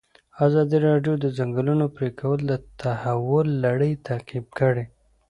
ازادي 0.45 0.77
راډیو 0.87 1.13
د 1.19 1.19
د 1.23 1.25
ځنګلونو 1.37 1.85
پرېکول 1.97 2.39
د 2.47 2.53
تحول 2.81 3.47
لړۍ 3.65 3.91
تعقیب 4.07 4.45
کړې. 4.59 4.85